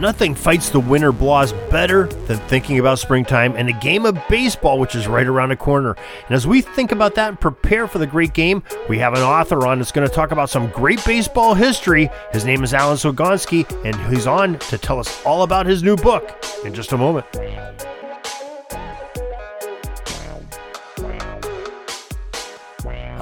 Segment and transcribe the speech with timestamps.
[0.00, 4.78] Nothing fights the winter blahs better than thinking about springtime and a game of baseball,
[4.78, 5.96] which is right around the corner.
[6.26, 9.22] And as we think about that and prepare for the great game, we have an
[9.22, 12.10] author on that's going to talk about some great baseball history.
[12.32, 15.96] His name is Alan Swigonski, and he's on to tell us all about his new
[15.96, 17.26] book in just a moment.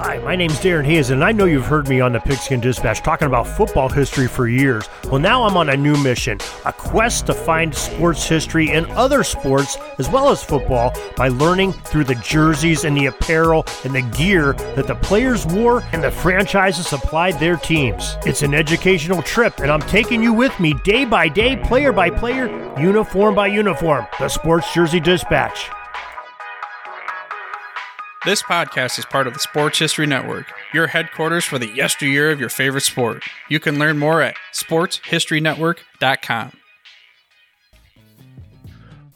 [0.05, 3.01] Hi, my name's Darren Hayes, and I know you've heard me on the Pigskin Dispatch
[3.01, 4.89] talking about football history for years.
[5.05, 9.23] Well, now I'm on a new mission a quest to find sports history in other
[9.23, 14.01] sports as well as football by learning through the jerseys and the apparel and the
[14.17, 18.17] gear that the players wore and the franchises supplied their teams.
[18.25, 22.09] It's an educational trip, and I'm taking you with me day by day, player by
[22.09, 24.05] player, uniform by uniform.
[24.19, 25.69] The Sports Jersey Dispatch.
[28.25, 32.39] This podcast is part of the Sports History Network, your headquarters for the yesteryear of
[32.39, 33.21] your favorite sport.
[33.49, 36.53] You can learn more at sportshistorynetwork.com.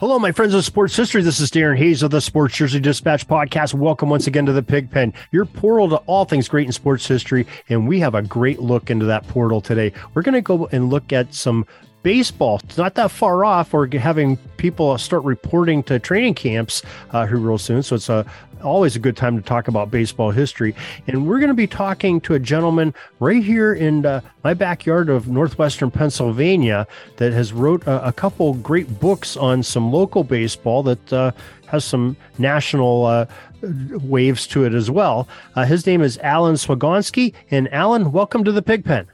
[0.02, 1.22] Hello, my friends of sports history.
[1.22, 3.74] This is Darren Hayes of the Sports Jersey Dispatch podcast.
[3.74, 7.48] Welcome once again to the Pigpen, your portal to all things great in sports history.
[7.70, 9.94] And we have a great look into that portal today.
[10.16, 11.66] We're going to go and look at some
[12.04, 12.62] baseball.
[12.64, 13.74] It's not that far off.
[13.74, 17.84] We're having people start reporting to training camps uh, here real soon.
[17.84, 18.26] So it's a,
[18.64, 20.76] always a good time to talk about baseball history.
[21.08, 25.10] And we're going to be talking to a gentleman right here in uh, my backyard
[25.10, 30.84] of northwestern Pennsylvania that has wrote a, a couple great books on some local baseball
[30.84, 31.32] that uh,
[31.68, 33.26] has some national uh,
[33.62, 35.28] waves to it as well.
[35.56, 37.34] Uh, his name is Alan Swigonski.
[37.52, 39.08] And Alan, welcome to the Pigpen.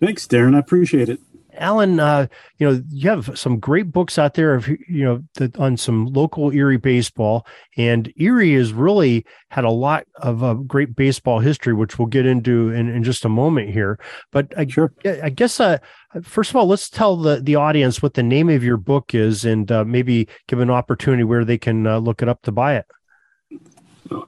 [0.00, 0.54] Thanks, Darren.
[0.54, 1.20] I appreciate it.
[1.58, 2.26] Alan, uh,
[2.58, 6.06] you know, you have some great books out there of, you know, the, on some
[6.06, 7.46] local Erie baseball.
[7.76, 12.26] And Erie has really had a lot of uh, great baseball history, which we'll get
[12.26, 13.98] into in, in just a moment here.
[14.32, 14.92] But I, sure.
[15.04, 15.78] I guess, uh,
[16.22, 19.44] first of all, let's tell the, the audience what the name of your book is
[19.44, 22.76] and uh, maybe give an opportunity where they can uh, look it up to buy
[22.76, 22.86] it.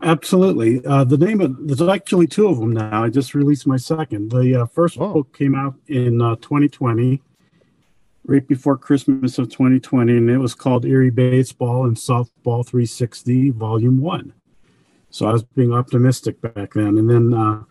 [0.03, 0.85] Absolutely.
[0.85, 3.05] Uh, the name of there's actually two of them now.
[3.05, 4.31] I just released my second.
[4.31, 7.21] The uh, first book came out in uh, 2020,
[8.27, 14.01] right before Christmas of 2020, and it was called Erie Baseball and Softball 360 Volume
[14.01, 14.33] One.
[15.11, 17.63] So I was being optimistic back then, and then uh,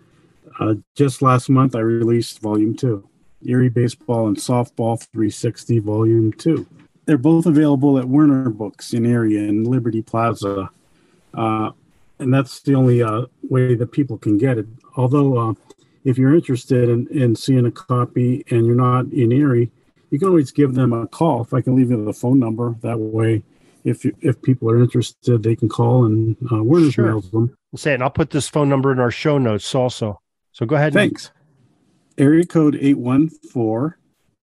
[0.59, 3.07] uh, just last month I released Volume Two,
[3.43, 6.65] Erie Baseball and Softball 360 Volume Two.
[7.05, 10.69] They're both available at Werner Books in Erie and Liberty Plaza.
[11.33, 11.71] Uh,
[12.19, 14.67] and that's the only uh, way that people can get it.
[14.97, 15.53] Although, uh,
[16.03, 19.71] if you're interested in, in seeing a copy and you're not in Erie,
[20.09, 21.41] you can always give them a call.
[21.41, 23.43] If I can leave you the phone number, that way,
[23.83, 27.05] if if people are interested, they can call and uh, Werner's sure.
[27.05, 27.55] mails them.
[27.75, 30.19] Say, and I'll put this phone number in our show notes also.
[30.51, 30.93] So go ahead.
[30.93, 31.31] Thanks.
[32.17, 32.25] And...
[32.25, 33.95] Area code 814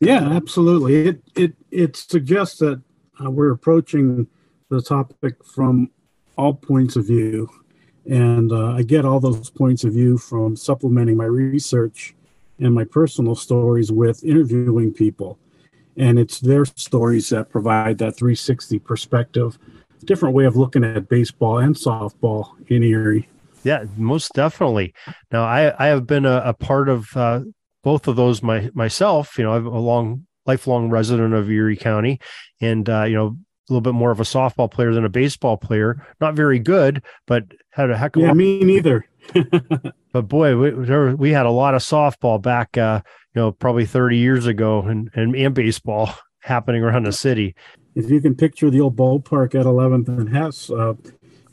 [0.00, 1.08] Yeah, absolutely.
[1.08, 2.80] It it it suggests that
[3.22, 4.28] uh, we're approaching
[4.70, 5.90] the topic from
[6.36, 7.50] all points of view,
[8.06, 12.14] and uh, I get all those points of view from supplementing my research
[12.58, 15.38] and my personal stories with interviewing people.
[15.96, 19.58] And it's their stories that provide that 360 perspective,
[20.04, 23.28] different way of looking at baseball and softball in Erie.
[23.64, 24.94] Yeah, most definitely.
[25.32, 27.40] Now, I, I have been a, a part of uh,
[27.82, 29.36] both of those my, myself.
[29.36, 32.20] You know, I'm a long, lifelong resident of Erie County,
[32.60, 33.36] and uh, you know,
[33.68, 36.06] a little bit more of a softball player than a baseball player.
[36.20, 39.06] Not very good, but had a heck of yeah, a me neither.
[40.12, 43.00] but boy, we, we had a lot of softball back, uh,
[43.34, 46.10] you know, probably 30 years ago, and, and and baseball
[46.40, 47.54] happening around the city.
[47.94, 50.94] If you can picture the old ballpark at 11th and Hess, uh,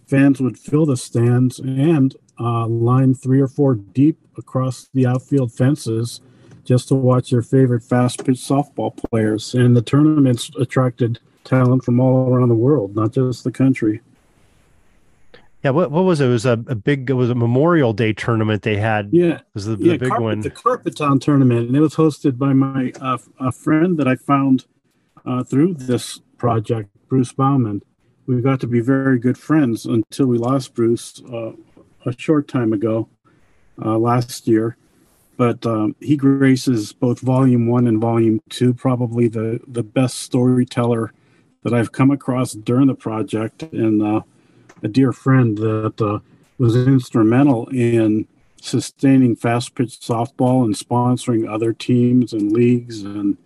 [0.08, 5.52] fans would fill the stands and uh, line three or four deep across the outfield
[5.52, 6.22] fences
[6.64, 9.54] just to watch their favorite fast pitch softball players.
[9.54, 14.02] And the tournaments attracted talent from all around the world, not just the country.
[15.66, 16.28] Yeah, what what was it?
[16.28, 19.10] It was a, a big it was a Memorial Day tournament they had.
[19.12, 20.40] Yeah, was the, yeah, the big Carpet, one.
[20.42, 24.16] the Carpet Town tournament, and it was hosted by my uh, a friend that I
[24.16, 24.66] found
[25.26, 27.82] uh, through this project, Bruce Bauman.
[28.28, 31.54] We got to be very good friends until we lost Bruce uh,
[32.06, 33.10] a short time ago,
[33.84, 34.78] uh, last year.
[35.36, 41.12] But um, he graces both Volume One and Volume Two, probably the the best storyteller
[41.66, 44.22] that I've come across during the project, and uh,
[44.84, 46.20] a dear friend that uh,
[46.60, 48.28] was instrumental in
[48.62, 53.38] sustaining fast pitch softball and sponsoring other teams and leagues and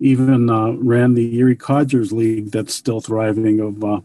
[0.00, 4.00] even uh, ran the Erie Codgers League that's still thriving of uh,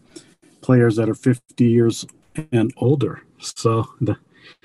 [0.62, 2.06] players that are 50 years
[2.54, 3.22] and older.
[3.40, 4.16] So the,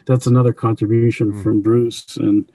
[0.07, 1.43] that's another contribution Mm.
[1.43, 2.17] from Bruce.
[2.17, 2.51] And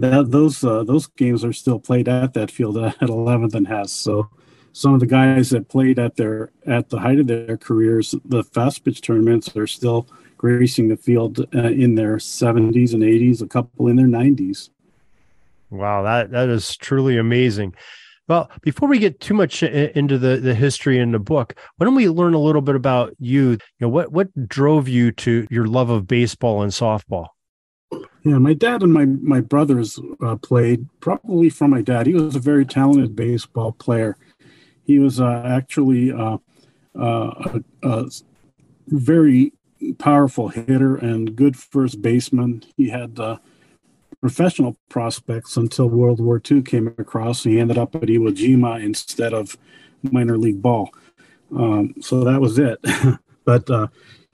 [0.00, 3.92] that those uh, those games are still played at that field at 11th and Hess.
[3.92, 4.28] So
[4.72, 8.42] some of the guys that played at their at the height of their careers, the
[8.42, 13.46] fast pitch tournaments are still gracing the field uh, in their 70s and 80s, a
[13.46, 14.70] couple in their 90s.
[15.70, 17.74] Wow, that that is truly amazing.
[18.28, 21.94] Well, before we get too much into the the history in the book, why don't
[21.94, 23.50] we learn a little bit about you?
[23.50, 27.28] You know, what what drove you to your love of baseball and softball?
[28.24, 30.86] Yeah, my dad and my my brothers uh, played.
[31.00, 34.16] Probably from my dad, he was a very talented baseball player.
[34.92, 36.36] He was uh, actually uh,
[36.94, 38.10] uh, a, a
[38.88, 39.54] very
[39.96, 42.62] powerful hitter and good first baseman.
[42.76, 43.38] He had uh,
[44.20, 47.42] professional prospects until World War II came across.
[47.42, 49.56] He ended up at Iwo Jima instead of
[50.02, 50.90] minor league ball.
[51.56, 52.78] Um, so that was it.
[53.46, 53.86] but uh,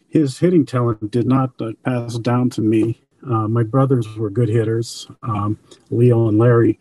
[0.08, 3.00] his hitting talent did not uh, pass down to me.
[3.22, 5.56] My brothers were good hitters, um,
[5.90, 6.80] Leo and Larry.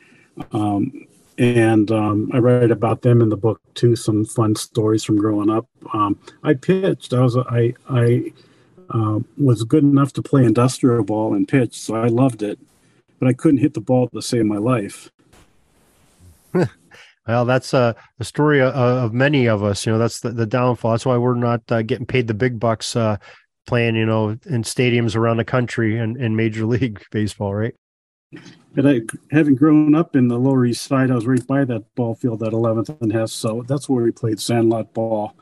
[0.51, 1.06] Um,
[1.37, 3.95] and um, I write about them in the book too.
[3.95, 5.67] Some fun stories from growing up.
[5.93, 7.13] Um, I pitched.
[7.13, 8.33] I was I I
[8.89, 12.59] uh, was good enough to play industrial ball and pitch, so I loved it.
[13.19, 15.09] But I couldn't hit the ball to save my life.
[17.27, 19.85] Well, that's uh, a story of, of many of us.
[19.85, 20.91] You know, that's the, the downfall.
[20.91, 23.17] That's why we're not uh, getting paid the big bucks uh,
[23.65, 27.75] playing, you know, in stadiums around the country and in Major League Baseball, right?
[28.75, 29.01] But I,
[29.31, 32.43] having grown up in the Lower East Side, I was right by that ball field
[32.43, 35.33] at 11th and Hess, so that's where we played sandlot ball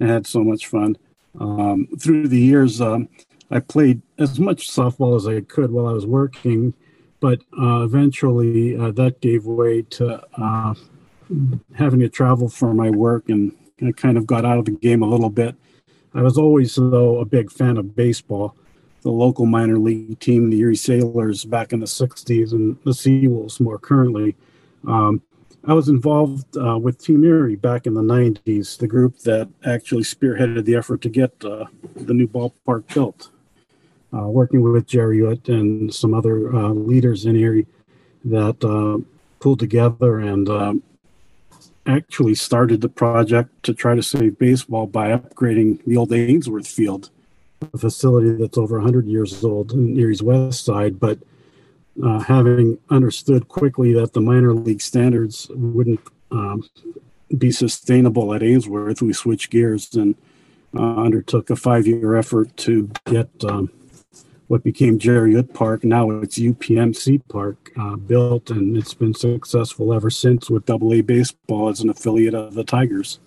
[0.00, 0.96] and had so much fun.
[1.38, 3.08] Um, through the years, um,
[3.50, 6.74] I played as much softball as I could while I was working,
[7.20, 10.74] but uh, eventually uh, that gave way to uh,
[11.74, 15.02] having to travel for my work, and I kind of got out of the game
[15.02, 15.54] a little bit.
[16.14, 18.56] I was always, though, a big fan of baseball
[19.06, 23.60] the local minor league team, the Erie Sailors, back in the 60s, and the Seawolves
[23.60, 24.34] more currently.
[24.84, 25.22] Um,
[25.64, 30.02] I was involved uh, with Team Erie back in the 90s, the group that actually
[30.02, 33.30] spearheaded the effort to get uh, the new ballpark built.
[34.12, 37.68] Uh, working with Jerry Uht and some other uh, leaders in Erie
[38.24, 38.98] that uh,
[39.38, 40.82] pulled together and um,
[41.86, 47.10] actually started the project to try to save baseball by upgrading the old Ainsworth Field
[47.60, 51.18] a facility that's over 100 years old in Erie's west side, but
[52.04, 56.00] uh, having understood quickly that the minor league standards wouldn't
[56.30, 56.68] um,
[57.38, 60.14] be sustainable at Ainsworth, we switched gears and
[60.76, 63.70] uh, undertook a five-year effort to get um,
[64.48, 65.84] what became Jerry Uht Park.
[65.84, 71.00] Now it's UPMC Park uh, built, and it's been successful ever since with Double A
[71.00, 73.18] baseball as an affiliate of the Tigers.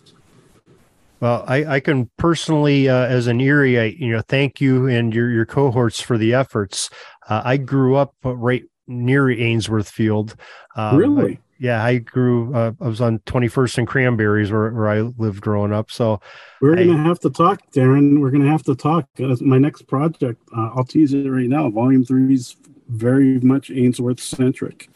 [1.20, 5.14] Well, I, I can personally, uh, as an Erie, I, you know, thank you and
[5.14, 6.90] your your cohorts for the efforts.
[7.28, 10.36] Uh, I grew up right near Ainsworth Field.
[10.76, 11.40] Um, really?
[11.60, 12.56] yeah, I grew.
[12.56, 15.92] Uh, I was on 21st and Cranberries where, where I lived growing up.
[15.92, 16.22] So
[16.62, 18.22] We're I- going to have to talk, Darren.
[18.22, 19.06] We're going to have to talk.
[19.22, 21.70] Uh, my next project, uh, I'll tease it right now.
[21.70, 22.56] Volume three is
[22.88, 24.90] very much Ainsworth centric.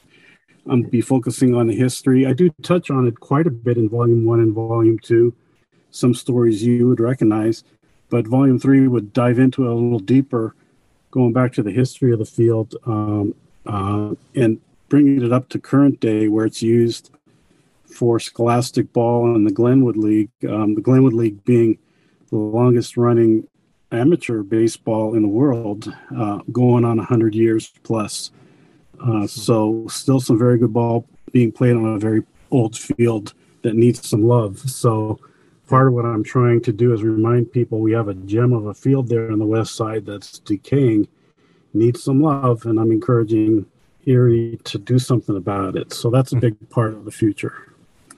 [0.65, 2.25] I'm be focusing on the history.
[2.25, 5.35] I do touch on it quite a bit in volume one and volume two.
[5.93, 7.63] Some stories you would recognize,
[8.09, 10.55] but volume three would dive into it a little deeper,
[11.11, 13.35] going back to the history of the field um,
[13.67, 14.59] uh, and
[14.89, 17.11] bringing it up to current day where it's used
[17.85, 20.31] for scholastic ball and the Glenwood League.
[20.49, 21.77] Um, the Glenwood League being
[22.31, 23.47] the longest running
[23.91, 28.31] amateur baseball in the world, uh, going on 100 years plus.
[28.99, 33.75] Uh, so, still some very good ball being played on a very old field that
[33.75, 34.57] needs some love.
[34.59, 35.19] So,
[35.67, 38.65] part of what I'm trying to do is remind people we have a gem of
[38.65, 41.07] a field there on the west side that's decaying,
[41.73, 43.65] needs some love, and I'm encouraging
[44.05, 45.93] Erie to do something about it.
[45.93, 47.73] So, that's a big part of the future.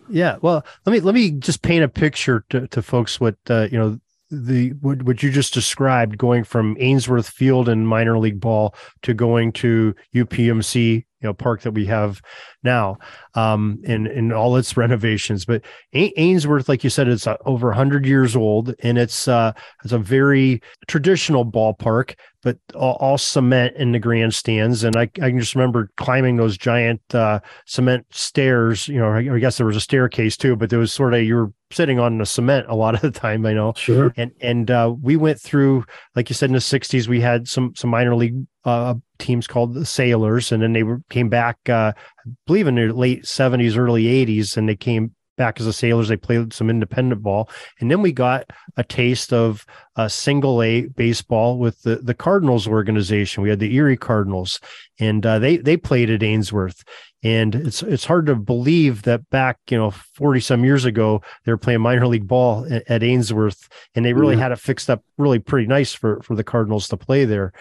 [0.10, 3.68] Yeah, well, let me let me just paint a picture to, to folks what uh,
[3.72, 4.00] you know
[4.32, 9.14] the what, what you just described, going from Ainsworth Field in minor league ball to
[9.14, 12.22] going to UPMC you know park that we have
[12.64, 12.98] now
[13.34, 15.44] um in in all its renovations.
[15.44, 15.64] But
[15.94, 19.54] ainsworth like you said it's uh, over 100 years old and it's uh
[19.84, 22.14] it's a very traditional ballpark
[22.46, 24.84] but all, all, cement in the grandstands.
[24.84, 29.36] And I, I can just remember climbing those giant uh cement stairs you know I,
[29.36, 32.00] I guess there was a staircase too but there was sort of you were sitting
[32.00, 33.74] on the cement a lot of the time i know.
[33.76, 34.14] Sure.
[34.16, 35.84] And and uh we went through
[36.16, 39.74] like you said in the 60s we had some some minor league uh, teams called
[39.74, 43.78] the Sailors, and then they were, came back, uh, I believe, in the late '70s,
[43.78, 46.08] early '80s, and they came back as the Sailors.
[46.08, 47.50] They played some independent ball,
[47.80, 49.66] and then we got a taste of
[49.96, 53.44] a single A baseball with the the Cardinals organization.
[53.44, 54.60] We had the Erie Cardinals,
[55.00, 56.84] and uh, they they played at Ainsworth.
[57.24, 61.52] And it's it's hard to believe that back you know forty some years ago they
[61.52, 64.44] were playing minor league ball at, at Ainsworth, and they really yeah.
[64.44, 67.52] had it fixed up really pretty nice for for the Cardinals to play there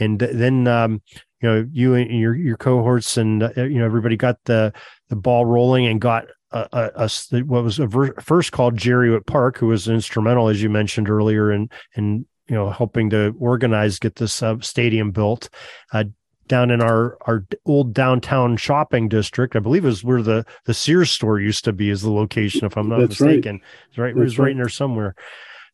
[0.00, 1.02] and then um,
[1.40, 4.72] you know you and your your cohorts and uh, you know everybody got the
[5.08, 9.26] the ball rolling and got a, a, a what was ver- first called Jerry Uht
[9.26, 13.98] Park, who was instrumental as you mentioned earlier in in you know helping to organize
[13.98, 15.48] get this uh, stadium built.
[15.92, 16.04] Uh,
[16.48, 19.54] down in our our old downtown shopping district.
[19.54, 21.90] I believe is where the the Sears store used to be.
[21.90, 23.56] Is the location, if I'm not That's mistaken.
[23.56, 23.62] Right.
[23.88, 24.06] It's right.
[24.08, 24.44] That's it was right.
[24.44, 25.14] right in there somewhere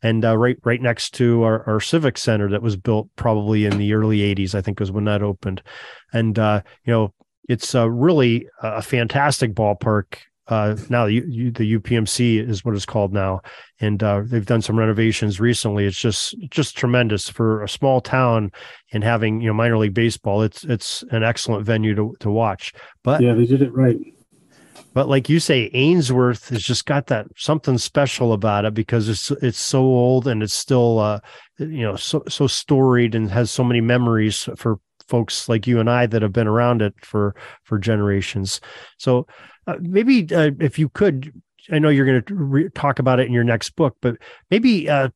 [0.03, 3.79] and uh, right right next to our, our civic center that was built probably in
[3.79, 5.63] the early 80s i think was when that opened
[6.13, 7.13] and uh, you know
[7.49, 10.17] it's uh, really a fantastic ballpark
[10.49, 13.41] uh, now the, the UPMC is what it's called now,
[13.81, 15.87] and uh, they've done some renovations recently.
[15.87, 18.53] It's just just tremendous for a small town
[18.93, 20.43] and having you know minor league baseball.
[20.43, 22.73] It's it's an excellent venue to to watch.
[23.03, 23.99] But yeah, they did it right.
[24.95, 29.31] But like you say, Ainsworth has just got that something special about it because it's
[29.43, 31.21] it's so old and it's still uh,
[31.59, 35.91] you know so so storied and has so many memories for folks like you and
[35.91, 37.35] I that have been around it for
[37.65, 38.61] for generations.
[38.99, 39.27] So
[39.67, 41.33] uh, maybe uh, if you could,
[41.71, 44.17] I know you're going to re- talk about it in your next book, but
[44.51, 45.11] maybe uh,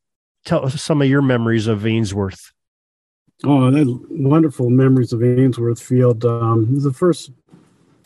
[0.45, 2.53] tell us some of your memories of Ainsworth.
[3.45, 6.25] Oh, that wonderful memories of Ainsworth Field.
[6.25, 7.31] Um, the first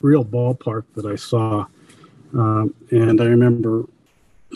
[0.00, 1.66] real ballpark that I saw.
[2.34, 3.84] Um, and I remember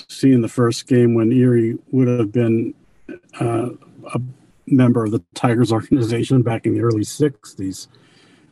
[0.09, 2.75] seeing the first game when Erie would have been
[3.40, 3.71] uh,
[4.14, 4.21] a
[4.66, 7.88] member of the Tigers organization back in the early 60s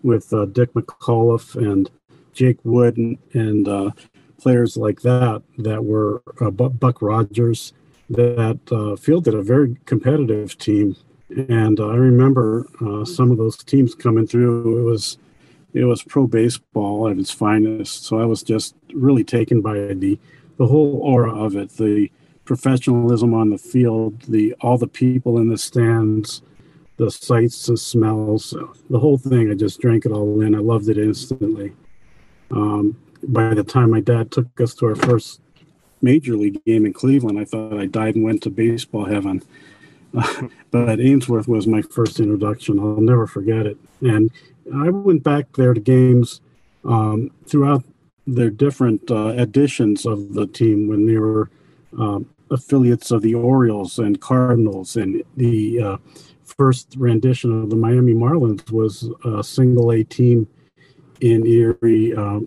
[0.03, 1.91] with uh, Dick McAuliffe and
[2.37, 3.91] Jake Wood and, and uh,
[4.39, 7.73] players like that that were uh, Buck Rodgers
[8.11, 10.95] that uh, fielded a very competitive team.
[11.49, 12.69] And uh, I remember
[13.05, 14.79] some of those teams coming through.
[14.79, 15.19] It was
[15.75, 18.05] it was pro baseball at its finest.
[18.05, 20.19] So I was just really taken by the
[20.59, 22.11] the whole aura of it, the
[22.45, 26.43] professionalism on the field, the all the people in the stands,
[26.97, 28.55] the sights, the smells,
[28.89, 29.51] the whole thing.
[29.51, 30.55] I just drank it all in.
[30.55, 31.75] I loved it instantly.
[32.51, 35.41] Um, by the time my dad took us to our first
[36.03, 39.43] major league game in Cleveland, I thought I died and went to baseball heaven.
[40.17, 42.79] Uh, but Ainsworth was my first introduction.
[42.79, 43.77] I'll never forget it.
[44.01, 44.31] And
[44.75, 46.41] I went back there to games
[46.85, 47.85] um, throughout
[48.27, 51.51] their different uh, editions of the team when they were
[51.99, 55.97] um, affiliates of the Orioles and Cardinals, and the uh,
[56.45, 60.47] first rendition of the Miami Marlins was a single A team
[61.21, 62.15] in Erie.
[62.15, 62.41] Uh,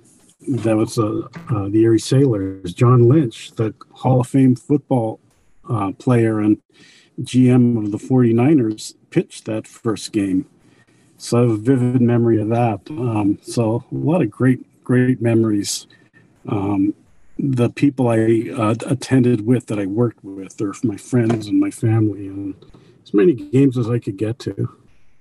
[0.47, 2.73] that was uh, uh, the Erie Sailors.
[2.73, 5.19] John Lynch, the Hall of Fame football
[5.69, 6.61] uh, player and
[7.21, 10.45] GM of the 49ers, pitched that first game.
[11.17, 12.79] So I have a vivid memory of that.
[12.89, 15.85] Um, so a lot of great, great memories.
[16.47, 16.93] Um,
[17.37, 21.71] the people I uh, attended with that I worked with are my friends and my
[21.71, 22.55] family, and
[23.03, 24.78] as many games as I could get to.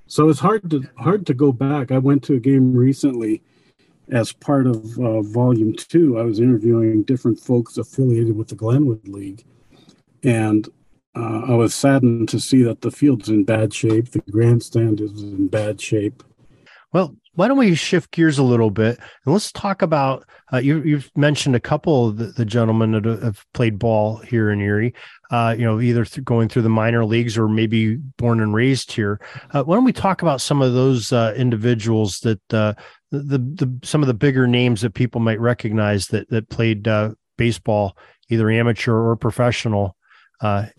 [0.09, 1.93] So it's hard to hard to go back.
[1.93, 3.43] I went to a game recently
[4.11, 6.19] as part of uh, Volume Two.
[6.19, 9.45] I was interviewing different folks affiliated with the Glenwood League,
[10.23, 10.67] and
[11.15, 14.11] uh, I was saddened to see that the field's in bad shape.
[14.11, 16.23] The grandstand is in bad shape.
[16.91, 20.97] Well, why don't we shift gears a little bit and let's talk about uh, you,
[20.97, 24.95] have mentioned a couple of the, the, gentlemen that have played ball here in Erie,
[25.31, 28.91] uh, you know, either th- going through the minor leagues or maybe born and raised
[28.91, 29.21] here.
[29.53, 32.73] Uh, why don't we talk about some of those uh, individuals that uh,
[33.11, 36.89] the, the, the, some of the bigger names that people might recognize that that played
[36.89, 37.97] uh, baseball,
[38.31, 39.95] either amateur or professional,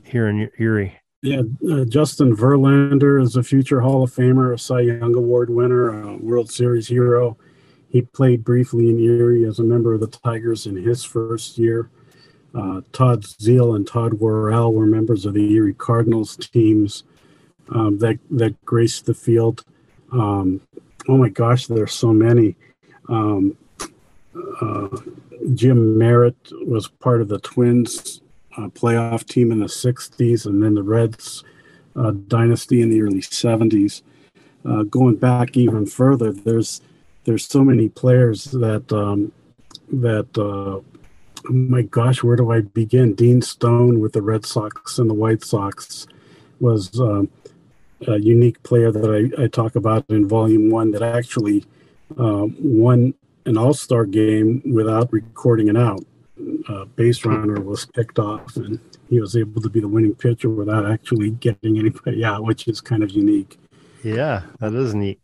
[0.03, 0.99] here in Erie.
[1.21, 5.89] Yeah, uh, Justin Verlander is a future Hall of Famer, a Cy Young Award winner,
[5.89, 7.37] a World Series hero.
[7.89, 11.89] He played briefly in Erie as a member of the Tigers in his first year.
[12.55, 17.03] Uh, Todd Zeile and Todd Worrell were members of the Erie Cardinals teams
[17.69, 19.65] um, that that graced the field.
[20.13, 20.61] Um,
[21.09, 22.55] oh my gosh, there's so many.
[23.09, 23.57] Um,
[24.61, 24.87] uh,
[25.53, 28.21] Jim Merritt was part of the Twins
[28.57, 31.43] uh, playoff team in the 60s, and then the Reds
[31.95, 34.01] uh, dynasty in the early 70s.
[34.65, 36.81] Uh, going back even further, there's
[37.25, 39.31] there's so many players that um,
[39.91, 43.13] that uh, oh my gosh, where do I begin?
[43.13, 46.07] Dean Stone with the Red Sox and the White Sox
[46.59, 47.29] was um,
[48.07, 51.65] a unique player that I, I, talk about in Volume One that actually
[52.17, 53.13] uh, won
[53.45, 56.03] an All Star game without recording it out.
[56.67, 58.79] Uh, base runner was picked off, and
[59.09, 62.81] he was able to be the winning pitcher without actually getting anybody out, which is
[62.81, 63.57] kind of unique.
[64.03, 65.19] Yeah, that is neat.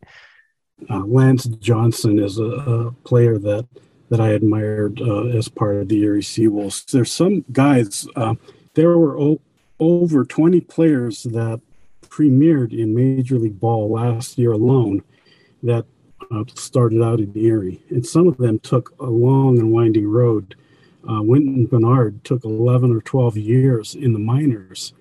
[0.89, 3.65] Uh, Lance Johnson is a, a, player that
[4.09, 6.85] that I admired uh, as part of the Erie Seawolves.
[6.91, 8.07] There's some guys.
[8.15, 8.35] Uh,
[8.73, 9.41] there were o-
[9.79, 11.61] over 20 players that
[12.01, 15.03] premiered in Major League Ball last year alone
[15.63, 15.85] that
[16.31, 20.55] uh, started out in Erie, and some of them took a long and winding road.
[21.09, 24.93] Uh, Wynton Bernard took 11 or 12 years in the minors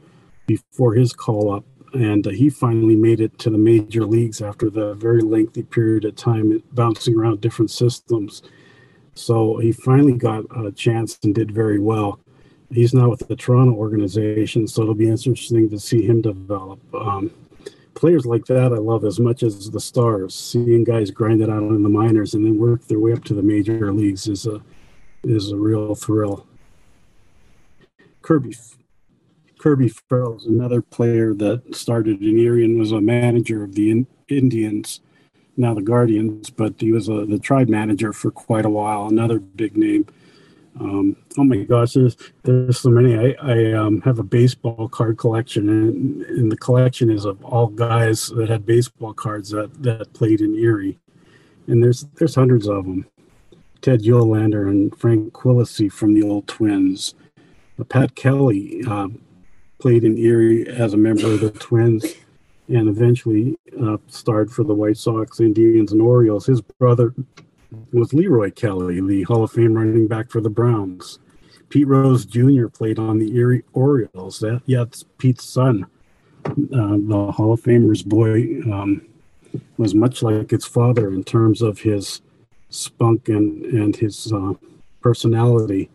[0.47, 4.69] before his call up and uh, he finally made it to the major leagues after
[4.69, 8.43] the very lengthy period of time bouncing around different systems.
[9.15, 12.19] So he finally got a chance and did very well.
[12.71, 16.81] He's now with the Toronto organization, so it'll be interesting to see him develop.
[16.93, 17.31] Um,
[17.95, 20.35] players like that I love as much as the stars.
[20.35, 23.35] Seeing guys grind it out in the minors and then work their way up to
[23.35, 24.61] the major leagues is a
[25.25, 26.47] is a real thrill.
[28.23, 28.57] Kirby
[29.59, 33.91] Kirby Ferrell is another player that started in Erie and was a manager of the
[33.91, 35.01] in- Indians,
[35.57, 39.07] now the Guardians, but he was a, the tribe manager for quite a while.
[39.07, 40.07] Another big name.
[40.79, 43.17] Um, oh my gosh, there's there's so many.
[43.17, 47.69] I, I um, have a baseball card collection, and, and the collection is of all
[47.69, 50.99] guys that had baseball cards that, that played in Erie,
[51.69, 53.07] and there's there's hundreds of them.
[53.85, 57.15] Ted Uhlaender and Frank Quilici from the old Twins.
[57.79, 59.09] Uh, Pat Kelly uh,
[59.79, 62.15] played in Erie as a member of the Twins
[62.69, 66.47] and eventually uh, starred for the White Sox, Indians, and Orioles.
[66.47, 67.15] His brother
[67.93, 71.19] was Leroy Kelly, the Hall of Fame running back for the Browns.
[71.69, 72.69] Pete Rose Jr.
[72.69, 74.39] played on the Erie Orioles.
[74.39, 75.85] That, yeah, it's Pete's son.
[76.47, 79.07] Uh, the Hall of Famer's boy um,
[79.77, 82.23] was much like its father in terms of his
[82.75, 84.55] spunk and, and his uh,
[85.01, 85.91] personality.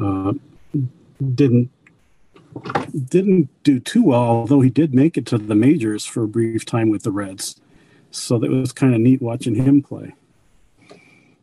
[0.00, 0.34] Uh,
[1.34, 1.70] didn't
[3.06, 6.64] didn't do too well, although he did make it to the majors for a brief
[6.64, 7.60] time with the Reds.
[8.10, 10.14] So that was kind of neat watching him play.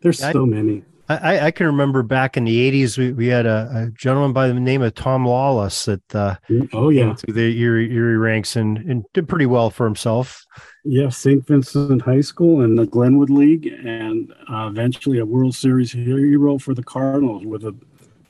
[0.01, 0.83] There's so many.
[1.09, 4.47] I, I, can remember back in the 80s, we, we had a, a gentleman by
[4.47, 6.37] the name of Tom Lawless that uh,
[6.71, 10.45] oh yeah through the Erie, Erie ranks and, and did pretty well for himself.
[10.85, 11.45] Yeah, St.
[11.45, 16.73] Vincent High School and the Glenwood League, and uh, eventually a World Series hero for
[16.73, 17.75] the Cardinals with a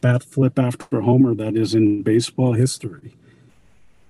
[0.01, 3.15] bat flip after a homer that is in baseball history.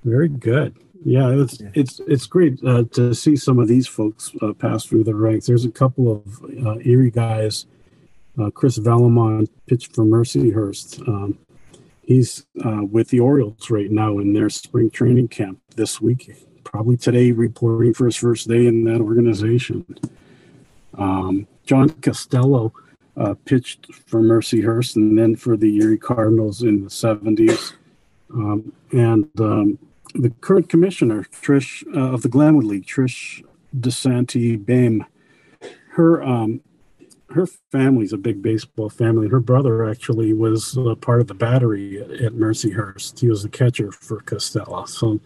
[0.04, 0.76] Very good.
[1.06, 1.70] Yeah, it's yeah.
[1.74, 5.48] it's it's great uh, to see some of these folks uh, pass through the ranks.
[5.48, 7.66] There's a couple of uh, Erie guys.
[8.40, 11.08] Uh, Chris Vallimont pitched for Mercyhurst.
[11.08, 11.38] Um,
[12.02, 16.32] he's uh, with the Orioles right now in their spring training camp this week.
[16.64, 19.86] Probably today, reporting for his first day in that organization.
[20.98, 22.74] Um, John Costello
[23.16, 27.74] uh, pitched for Mercyhurst and then for the Erie Cardinals in the 70s.
[28.34, 29.78] Um, and um,
[30.16, 33.44] the current commissioner, Trish uh, of the Glenwood League, Trish
[33.78, 35.06] DeSanti Bame,
[35.92, 36.62] her um,
[37.34, 39.28] her family's a big baseball family.
[39.28, 43.20] Her brother actually was uh, part of the battery at, at Mercyhurst.
[43.20, 44.86] He was the catcher for Costello.
[44.86, 45.20] So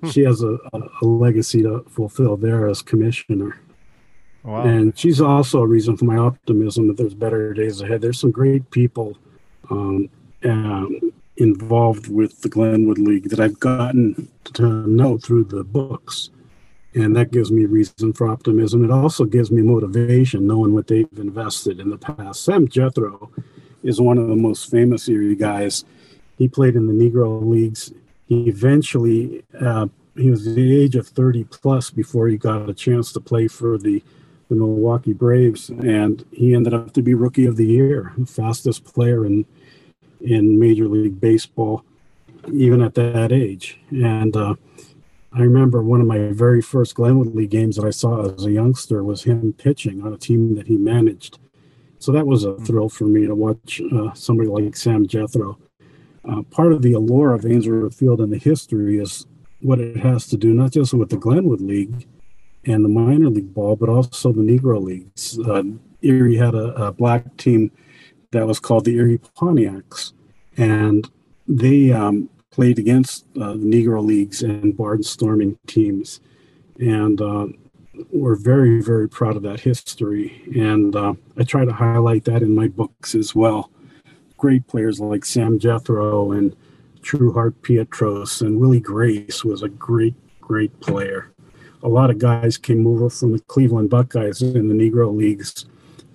[0.00, 0.10] hmm.
[0.10, 3.58] she has a, a, a legacy to fulfill there as commissioner.
[4.44, 4.62] Wow.
[4.62, 8.00] And she's also a reason for my optimism that there's better days ahead.
[8.00, 9.18] There's some great people
[9.70, 10.08] um,
[10.44, 16.30] um, involved with the Glenwood League that I've gotten to know through the books.
[16.94, 18.84] And that gives me reason for optimism.
[18.84, 22.44] It also gives me motivation knowing what they've invested in the past.
[22.44, 23.30] Sam Jethroe
[23.82, 25.84] is one of the most famous Erie guys.
[26.38, 27.92] He played in the Negro Leagues.
[28.26, 33.12] He eventually, uh, he was the age of 30 plus before he got a chance
[33.12, 34.02] to play for the
[34.48, 39.26] the Milwaukee Braves, and he ended up to be Rookie of the Year, fastest player
[39.26, 39.44] in
[40.20, 41.84] in Major League Baseball,
[42.52, 43.78] even at that age.
[43.90, 44.54] And uh,
[45.38, 48.50] I remember one of my very first Glenwood League games that I saw as a
[48.50, 51.38] youngster was him pitching on a team that he managed.
[52.00, 55.56] So that was a thrill for me to watch uh, somebody like Sam Jethroe.
[56.28, 59.26] uh, part of the allure of Ainsworth Field and the history is
[59.60, 62.08] what it has to do not just with the Glenwood League
[62.66, 65.38] and the minor league ball, but also the Negro Leagues.
[65.38, 65.62] Uh,
[66.02, 67.70] Erie had a, a, black team
[68.32, 70.12] that was called the Erie Pontiacs,
[70.56, 71.08] and
[71.46, 76.20] they um, played against uh, the Negro Leagues and barnstorming teams.
[76.80, 77.46] And uh,
[78.10, 80.42] we're very, very proud of that history.
[80.56, 83.70] And uh, I try to highlight that in my books as well.
[84.38, 86.56] Great players like Sam Jethroe and
[87.00, 91.30] Trueheart Pietros and Willie Grace was a great, great player.
[91.84, 95.64] A lot of guys came over from the Cleveland Buckeyes in the Negro Leagues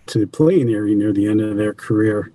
[0.08, 2.34] to play in Erie near the end of their career.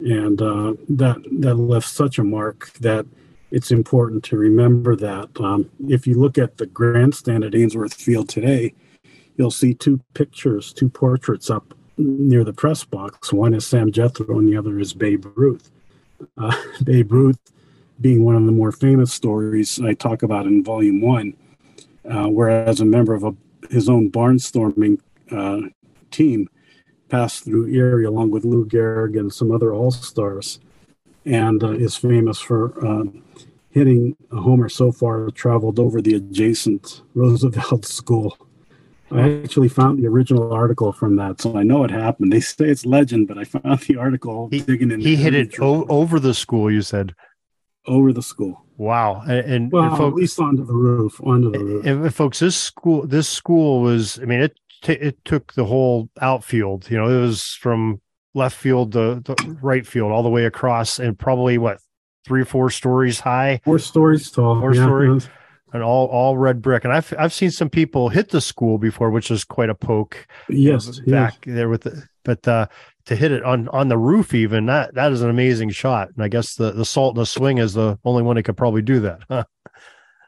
[0.00, 3.06] And uh, that that left such a mark that
[3.50, 5.28] it's important to remember that.
[5.40, 8.74] Um, if you look at the grandstand at Ainsworth Field today,
[9.36, 13.32] you'll see two pictures, two portraits up near the press box.
[13.32, 15.70] One is Sam Jethroe, and the other is Babe Ruth.
[16.36, 17.38] Uh, Babe Ruth
[18.00, 21.34] being one of the more famous stories I talk about in Volume One,
[22.08, 23.34] uh, whereas a member of a,
[23.70, 25.68] his own barnstorming uh,
[26.10, 26.48] team
[27.08, 30.60] passed through Erie along with Lou Gehrig and some other All Stars,
[31.26, 33.04] and uh, is famous for uh,
[33.70, 38.36] hitting a homer so far traveled over the adjacent Roosevelt School.
[39.10, 42.32] I actually found the original article from that, so I know it happened.
[42.32, 45.00] They say it's legend, but I found the article he, digging in.
[45.00, 46.70] He hit it o- over the school.
[46.70, 47.14] You said
[47.86, 48.64] over the school.
[48.78, 51.86] Wow, and, and well, folks, at least onto the roof, onto the roof.
[51.86, 54.18] And, folks, this school, this school was.
[54.20, 56.90] I mean, it t- it took the whole outfield.
[56.90, 58.00] You know, it was from
[58.36, 61.78] left field to, to right field all the way across, and probably what
[62.24, 64.84] three or four stories high, four stories tall, four yeah.
[64.84, 65.28] stories,
[65.72, 66.84] and all all red brick.
[66.84, 70.26] And I've I've seen some people hit the school before, which is quite a poke.
[70.48, 71.54] Yes, back yes.
[71.56, 72.66] there with the but uh,
[73.06, 76.10] to hit it on on the roof even that that is an amazing shot.
[76.14, 78.56] And I guess the the salt and the swing is the only one that could
[78.56, 79.20] probably do that.
[79.28, 79.44] Huh?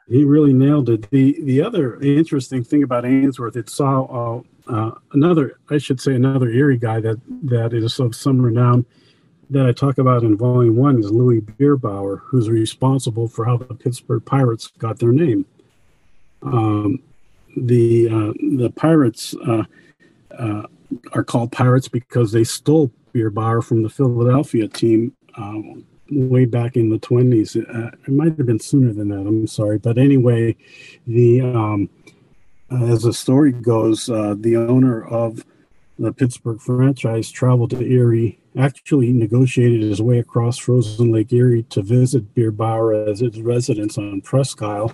[0.09, 1.11] He really nailed it.
[1.11, 6.15] the The other interesting thing about Ainsworth, it saw uh, uh, another, I should say,
[6.15, 8.85] another Erie guy that that is of some renown
[9.51, 13.75] that I talk about in volume one is Louis Bierbauer, who's responsible for how the
[13.75, 15.47] Pittsburgh Pirates got their name.
[16.43, 17.01] Um,
[17.57, 19.65] the uh, the Pirates uh,
[20.39, 20.63] uh,
[21.13, 26.91] are called Pirates because they stole Bierbauer from the Philadelphia team uh, way back in
[26.91, 27.57] the 20s.
[27.57, 29.27] Uh, it might have been sooner than that.
[29.27, 30.57] I'm sorry, but anyway,
[31.07, 31.89] the um,
[32.71, 35.45] as the story goes, the owner of
[35.99, 41.83] the Pittsburgh franchise traveled to Erie, actually negotiated his way across Frozen Lake Erie to
[41.83, 44.93] visit Bierbauer as his residence on Presque Isle,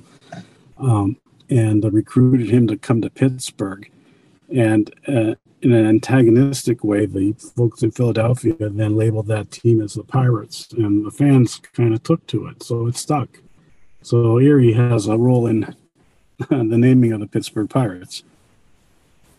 [0.78, 1.16] um,
[1.50, 3.90] and uh, recruited him to come to Pittsburgh.
[4.54, 9.94] And uh, in an antagonistic way, the folks in Philadelphia then labeled that team as
[9.94, 13.28] the Pirates, and the fans kind of took to it, so it stuck.
[14.02, 15.74] So Erie has a role in
[16.48, 18.22] the naming of the Pittsburgh Pirates.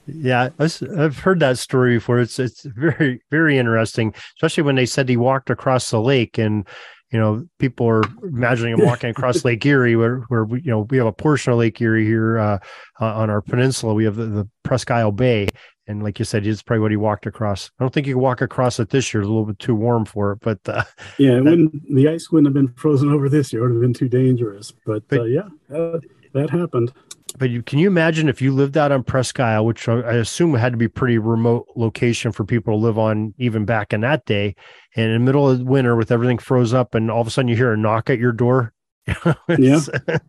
[0.08, 2.20] Yeah, I've heard that story before.
[2.20, 6.68] It's it's very very interesting, especially when they said he walked across the lake, and
[7.12, 10.82] you know people are imagining him walking across Lake Erie, where where we, you know
[10.82, 12.60] we have a portion of Lake Erie here uh,
[13.00, 13.96] on our peninsula.
[13.96, 15.48] We have the, the Presque Isle Bay,
[15.88, 17.72] and like you said, it's probably what he walked across.
[17.80, 19.76] I don't think you can walk across it this year; it's a little bit too
[19.76, 20.40] warm for it.
[20.42, 20.84] But uh,
[21.18, 23.94] yeah, that, the ice wouldn't have been frozen over this year; it would have been
[23.94, 24.72] too dangerous.
[24.86, 26.00] But, but uh, yeah, uh,
[26.36, 26.92] that happened
[27.38, 30.54] but you, can you imagine if you lived out on Presque Isle, which I assume
[30.54, 34.26] had to be pretty remote location for people to live on even back in that
[34.26, 34.56] day,
[34.96, 37.50] and in the middle of winter with everything froze up, and all of a sudden
[37.50, 38.74] you hear a knock at your door.
[39.50, 39.82] yeah,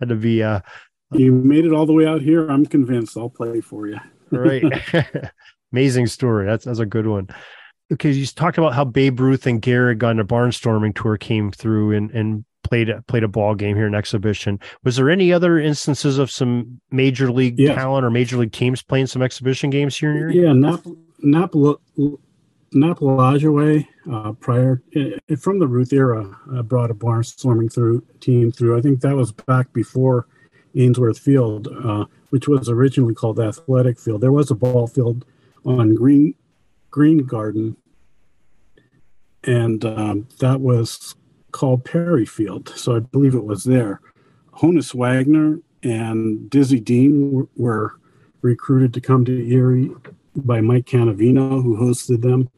[0.00, 0.42] had to be.
[0.42, 0.60] Uh,
[1.12, 2.48] you made it all the way out here.
[2.48, 3.16] I'm convinced.
[3.16, 3.98] I'll play for you.
[4.30, 4.64] right,
[5.72, 6.46] amazing story.
[6.46, 7.28] That's that's a good one.
[7.92, 11.92] Okay, you talked about how Babe Ruth and Gehrig on a barnstorming tour came through
[11.92, 14.60] and and played a, played a ball game here in exhibition.
[14.84, 17.74] Was there any other instances of some major league yeah.
[17.74, 20.28] talent or major league teams playing some exhibition games here?
[20.28, 20.84] In yeah, Nap
[21.20, 21.52] Nap
[22.72, 28.78] Napolajaway, uh, prior uh, from the Ruth era, uh, brought a barnstorming through team through.
[28.78, 30.28] I think that was back before
[30.76, 34.20] Ainsworth Field, uh, which was originally called Athletic Field.
[34.20, 35.24] There was a ball field
[35.64, 36.34] on Green
[36.90, 37.76] Green Garden,
[39.44, 41.14] and um, that was
[41.52, 42.72] called Perry Field.
[42.76, 44.00] So I believe it was there.
[44.54, 47.94] Honus Wagner and Dizzy Dean were
[48.42, 49.90] recruited to come to Erie
[50.36, 52.48] by Mike Canavino, who hosted them.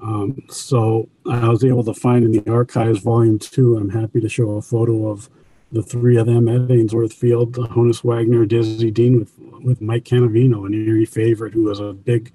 [0.00, 3.76] Um, so I was able to find in the archives, volume two.
[3.76, 5.28] I'm happy to show a photo of
[5.72, 10.66] the three of them at Ainsworth Field: Honus Wagner, Dizzy Dean, with with Mike Canavino,
[10.66, 12.32] an Erie favorite, who was a big,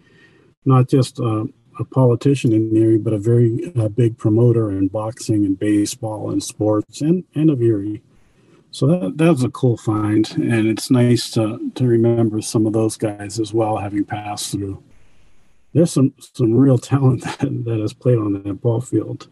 [0.66, 1.46] not just uh,
[1.80, 6.44] a politician in Erie, but a very uh, big promoter in boxing and baseball and
[6.44, 8.02] sports and, and of Erie.
[8.72, 10.30] So that, that was a cool find.
[10.32, 14.84] And it's nice to, to remember some of those guys as well, having passed through.
[15.74, 19.28] There's some, some real talent that, that has played on that ball field.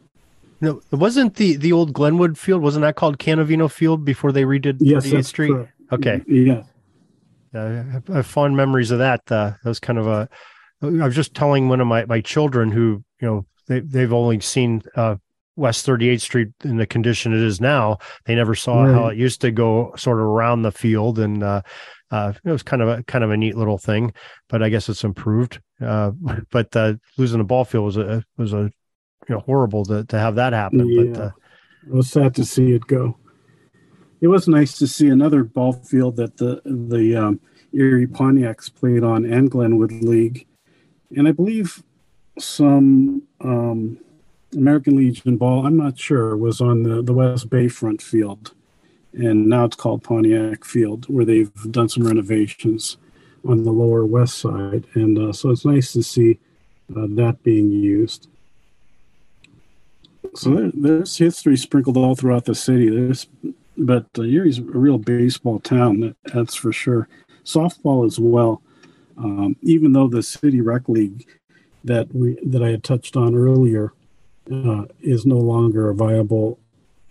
[0.62, 2.62] No, it wasn't the the old Glenwood Field.
[2.62, 5.52] Wasn't that called Canavino Field before they redid yes, 38th Street?
[5.52, 5.74] Correct.
[5.92, 6.22] Okay.
[6.28, 6.64] Yeah.
[7.54, 9.22] Uh, I have fond memories of that.
[9.30, 10.30] Uh, that was kind of a.
[10.82, 14.40] I was just telling one of my my children who you know they they've only
[14.40, 15.16] seen uh,
[15.56, 17.98] West 38th Street in the condition it is now.
[18.26, 18.94] They never saw right.
[18.94, 21.62] how it used to go sort of around the field, and uh,
[22.10, 24.14] uh, it was kind of a kind of a neat little thing.
[24.50, 25.62] But I guess it's improved.
[25.80, 26.12] Uh,
[26.52, 28.72] but uh, losing the ball field was a was a
[29.30, 30.88] you know horrible to to have that happen.
[30.88, 31.04] Yeah.
[31.04, 31.32] But uh,
[31.88, 33.18] it was sad to see it go.
[34.22, 37.40] It was nice to see another ball field that the the um,
[37.74, 40.48] Erie Pontiacs played on and Glenwood League,
[41.16, 41.84] and I believe
[42.40, 43.98] some um,
[44.54, 45.66] American Legion ball.
[45.66, 48.54] I'm not sure was on the the West Bayfront field,
[49.14, 52.98] and now it's called Pontiac Field, where they've done some renovations
[53.48, 56.40] on the lower west side, and uh, so it's nice to see
[56.96, 58.28] uh, that being used.
[60.36, 62.90] So there, there's history sprinkled all throughout the city.
[62.90, 63.28] There's,
[63.78, 66.02] but uh, Erie's a real baseball town.
[66.02, 67.08] That, that's for sure.
[67.44, 68.62] Softball as well.
[69.18, 71.28] Um, even though the city rec league
[71.84, 73.94] that we that I had touched on earlier
[74.52, 76.60] uh, is no longer viable.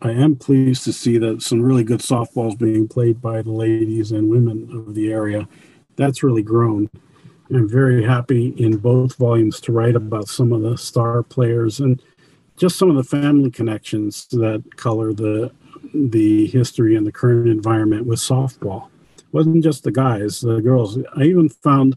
[0.02, 4.12] I am pleased to see that some really good softballs being played by the ladies
[4.12, 5.46] and women of the area.
[5.96, 6.88] That's really grown.
[7.50, 12.00] I'm very happy in both volumes to write about some of the star players and
[12.56, 15.50] just some of the family connections that color the
[15.94, 18.88] the history and the current environment with softball.
[19.32, 20.98] Wasn't just the guys, the girls.
[21.16, 21.96] I even found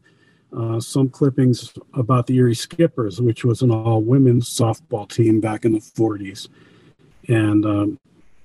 [0.56, 5.66] uh, some clippings about the Erie Skippers, which was an all women's softball team back
[5.66, 6.48] in the 40s.
[7.28, 8.00] And um,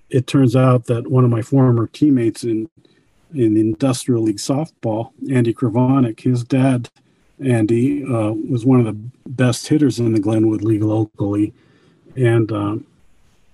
[0.08, 2.68] it turns out that one of my former teammates in
[3.34, 6.88] in industrial league softball, Andy Kravonik, his dad,
[7.44, 11.52] Andy, uh, was one of the best hitters in the Glenwood League locally
[12.16, 12.50] and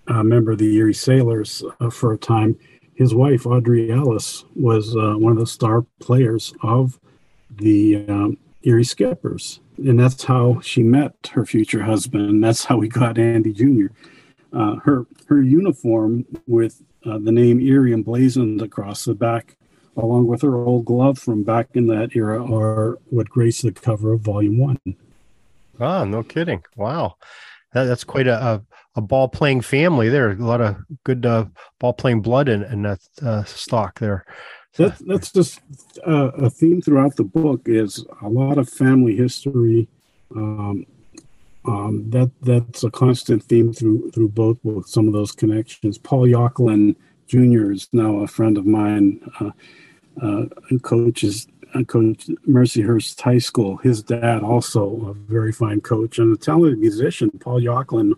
[0.06, 2.56] a member of the Erie Sailors uh, for a time.
[2.94, 6.98] His wife, Audrey Ellis, was uh, one of the star players of
[7.50, 9.60] the um, Erie Skippers.
[9.78, 12.42] And that's how she met her future husband.
[12.42, 13.86] That's how we got Andy Jr.
[14.52, 19.56] Uh, her her uniform with uh, the name Erie emblazoned across the back,
[19.96, 24.12] along with her old glove from back in that era, are what grace the cover
[24.12, 24.78] of Volume One.
[25.80, 26.62] Ah, no kidding!
[26.76, 27.16] Wow,
[27.72, 28.62] that, that's quite a, a,
[28.96, 30.30] a ball playing family there.
[30.30, 31.46] A lot of good uh,
[31.80, 34.24] ball playing blood in, in that uh, stock there.
[34.76, 35.60] That's that's just
[36.06, 39.88] uh, a theme throughout the book is a lot of family history.
[40.34, 40.86] Um,
[41.66, 44.92] um, that that's a constant theme through through both books.
[44.92, 45.96] Some of those connections.
[45.96, 47.72] Paul Yocklin Jr.
[47.72, 49.20] is now a friend of mine.
[49.40, 49.50] Uh,
[50.22, 50.44] uh,
[50.82, 51.48] coaches
[51.82, 53.78] coach Mercyhurst High School.
[53.78, 58.12] His dad, also a very fine coach and a talented musician, Paul Yocklin,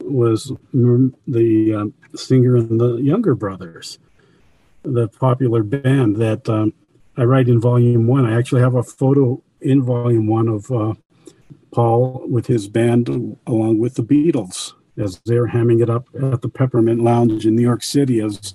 [0.00, 3.98] was the uh, singer in the Younger Brothers,
[4.82, 6.72] the popular band that um,
[7.16, 8.24] I write in Volume One.
[8.24, 10.94] I actually have a photo in Volume One of uh,
[11.72, 16.48] Paul with his band along with the Beatles as they're hamming it up at the
[16.48, 18.54] Peppermint Lounge in New York City as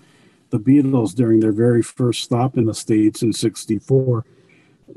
[0.50, 4.26] the Beatles during their very first stop in the States in 64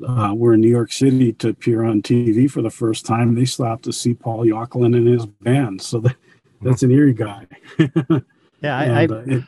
[0.06, 3.34] uh, were in New York City to appear on TV for the first time.
[3.34, 5.80] They stopped to see Paul Yocklin and his band.
[5.82, 6.16] So that,
[6.62, 7.46] that's an Erie guy.
[8.60, 9.44] yeah, I, and, uh, it,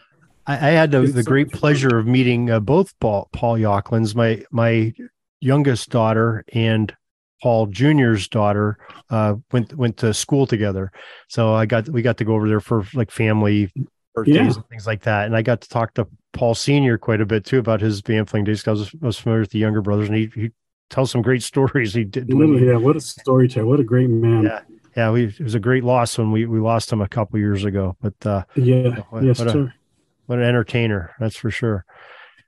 [0.47, 4.44] I, I, had the, the great pleasure of meeting uh, both Paul, Paul Yocklins, my,
[4.51, 4.92] my
[5.40, 6.94] youngest daughter and
[7.42, 8.79] Paul Jr.'s daughter
[9.11, 10.90] uh, went went to school together.
[11.29, 13.73] So I got we got to go over there for like family
[14.14, 14.42] birthdays yeah.
[14.42, 15.27] and things like that.
[15.27, 18.27] And I got to talk to Paul Senior quite a bit too about his band
[18.27, 18.66] playing days.
[18.66, 20.51] I was, I was familiar with the younger brothers, and he, he
[20.90, 21.94] tells some great stories.
[21.94, 22.29] He did.
[22.29, 23.66] yeah, what a storyteller!
[23.66, 24.44] What a great man.
[24.44, 24.61] Yeah,
[24.98, 25.11] yeah.
[25.11, 27.96] We, it was a great loss when we we lost him a couple years ago.
[28.00, 29.74] But uh, yeah, what, yes, what, a,
[30.26, 31.84] what an entertainer, that's for sure.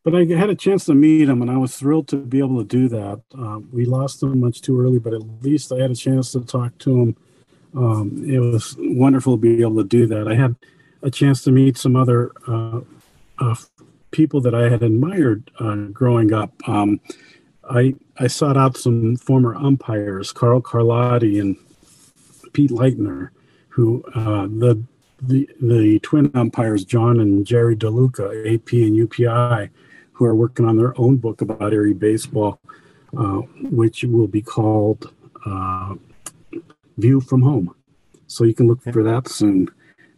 [0.03, 2.59] But I had a chance to meet him, and I was thrilled to be able
[2.59, 3.21] to do that.
[3.35, 6.41] Um, we lost him much too early, but at least I had a chance to
[6.41, 7.17] talk to him.
[7.77, 10.27] Um, it was wonderful to be able to do that.
[10.27, 10.57] I had
[11.03, 12.81] a chance to meet some other uh,
[13.39, 13.55] uh,
[14.11, 16.51] people that I had admired uh, growing up.
[16.67, 17.01] Um,
[17.71, 21.57] I I sought out some former umpires, Carl Carlotti and
[22.53, 23.31] Pete Leitner,
[23.69, 24.83] who uh, the
[25.23, 29.71] the the twin umpires John and Jerry DeLuca, AP and UPI,
[30.13, 32.61] who are working on their own book about Erie baseball,
[33.17, 35.13] uh, which will be called
[35.47, 35.95] uh,
[36.99, 37.75] View from Home.
[38.27, 39.69] So you can look for that soon.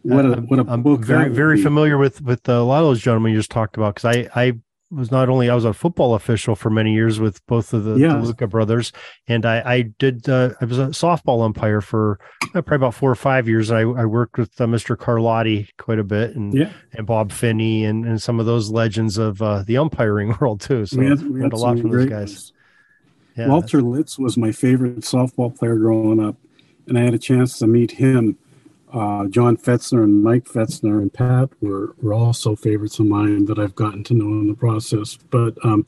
[0.03, 1.01] What a what a I'm book!
[1.01, 4.15] very very familiar with with a lot of those gentlemen you just talked about because
[4.17, 4.59] I I
[4.93, 7.93] was not only I was a football official for many years with both of the,
[7.93, 8.91] the Luca brothers,
[9.27, 12.19] and I I did uh, I was a softball umpire for
[12.55, 13.71] uh, probably about four or five years.
[13.71, 14.95] I, I worked with uh, Mr.
[14.95, 16.71] Carlotti quite a bit, and yeah.
[16.93, 20.85] and Bob Finney, and, and some of those legends of uh, the umpiring world too.
[20.85, 22.53] So we had, we had a lot from those guys.
[23.35, 26.35] Yeah, Walter Litz was my favorite softball player growing up,
[26.87, 28.37] and I had a chance to meet him
[28.93, 33.57] uh, John Fetzner and Mike Fetzner and Pat were, were also favorites of mine that
[33.57, 35.17] I've gotten to know in the process.
[35.31, 35.85] But um,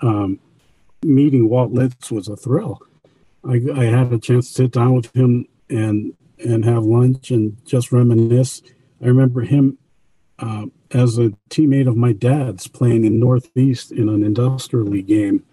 [0.00, 0.40] um,
[1.02, 2.80] meeting Walt Litz was a thrill.
[3.44, 7.56] I, I, had a chance to sit down with him and and have lunch and
[7.66, 8.62] just reminisce.
[9.02, 9.78] I remember him
[10.38, 15.44] uh, as a teammate of my dad's playing in Northeast in an industrial league game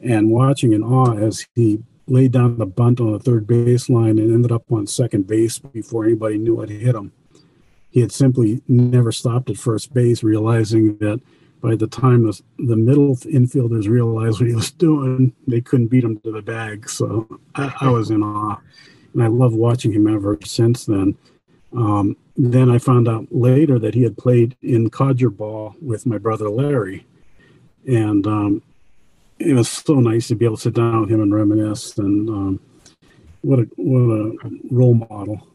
[0.00, 4.32] and watching in awe as he laid down the bunt on the third baseline and
[4.32, 7.12] ended up on second base before anybody knew it hit him.
[7.90, 11.20] He had simply never stopped at first base, realizing that
[11.60, 16.04] by the time the, the middle infielders realized what he was doing, they couldn't beat
[16.04, 16.88] him to the bag.
[16.90, 18.58] So I, I was in awe.
[19.14, 21.16] And I love watching him ever since then.
[21.72, 26.18] Um, then I found out later that he had played in Codger ball with my
[26.18, 27.06] brother Larry.
[27.86, 28.62] And um,
[29.38, 31.96] it was so nice to be able to sit down with him and reminisce.
[31.98, 32.60] And um,
[33.42, 35.46] what a what a role model.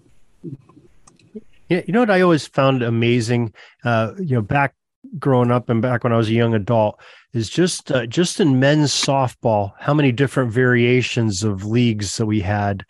[1.70, 3.54] Yeah, you know what I always found amazing.
[3.84, 4.74] Uh, you know, back
[5.18, 7.00] growing up and back when I was a young adult,
[7.34, 12.40] is just uh, just in men's softball, how many different variations of leagues that we
[12.40, 12.86] had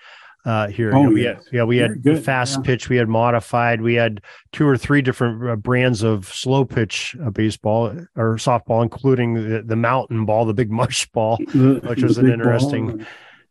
[0.46, 0.94] uh, here.
[0.96, 1.30] Oh, you know, we yeah.
[1.30, 2.24] had, yeah, we had good.
[2.24, 2.64] fast yeah.
[2.64, 4.22] pitch, we had modified, we had
[4.52, 9.62] two or three different uh, brands of slow pitch uh, baseball or softball, including the,
[9.62, 13.06] the mountain ball, the big mush ball, The- which was an interesting ball,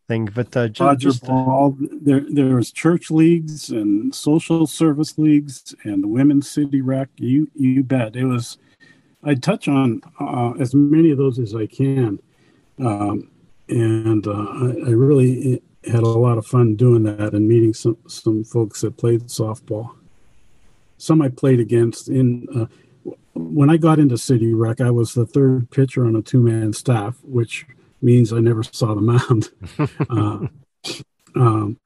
[0.08, 0.24] thing.
[0.34, 1.76] But uh, ju- Dodger just, uh, ball.
[1.78, 7.08] There, there was church leagues and social service leagues and the women's city rec.
[7.16, 8.16] You, you bet.
[8.16, 8.58] It was.
[9.22, 12.20] I touch on uh, as many of those as I can,
[12.78, 13.28] um,
[13.68, 17.96] and uh, I, I really had a lot of fun doing that and meeting some
[18.06, 19.94] some folks that played softball.
[20.98, 22.46] Some I played against in.
[22.54, 22.66] Uh,
[23.34, 26.72] when I got into City Rec, I was the third pitcher on a two man
[26.72, 27.66] staff, which
[28.02, 29.50] means I never saw the mound.
[30.10, 30.46] uh,
[31.36, 31.78] um,